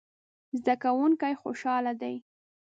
زده 0.59 0.75
کوونکي 0.83 1.33
خوشحاله 1.41 1.93
دي 2.01 2.15